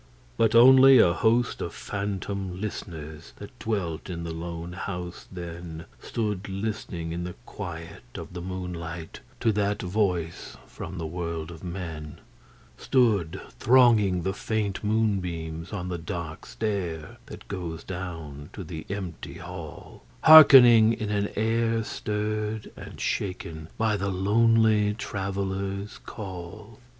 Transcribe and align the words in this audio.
But 0.35 0.55
only 0.55 0.97
a 0.97 1.13
host 1.13 1.61
of 1.61 1.75
phantom 1.75 2.59
listenersThat 2.59 3.51
dwelt 3.59 4.09
in 4.09 4.23
the 4.23 4.33
lone 4.33 4.73
house 4.73 5.27
thenStood 5.31 6.47
listening 6.49 7.11
in 7.11 7.23
the 7.23 7.35
quiet 7.45 8.01
of 8.15 8.33
the 8.33 8.41
moonlightTo 8.41 9.53
that 9.53 9.79
voice 9.83 10.57
from 10.65 10.97
the 10.97 11.05
world 11.05 11.51
of 11.51 11.63
men:Stood 11.63 13.41
thronging 13.59 14.23
the 14.23 14.33
faint 14.33 14.83
moonbeams 14.83 15.71
on 15.71 15.89
the 15.89 15.99
dark 15.99 16.47
stair, 16.47 17.17
That 17.27 17.47
goes 17.47 17.83
down 17.83 18.49
to 18.53 18.63
the 18.63 18.87
empty 18.89 19.35
hall, 19.35 20.01
Hearkening 20.23 20.93
in 20.93 21.11
an 21.11 21.29
air 21.35 21.83
stirred 21.83 22.71
and 22.75 22.97
shakenBy 22.99 23.99
the 23.99 24.09
lonely 24.09 24.95
Traveller's 24.95 25.99
call. 25.99 26.79